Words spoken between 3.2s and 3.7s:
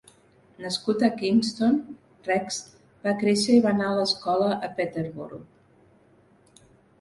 créixer i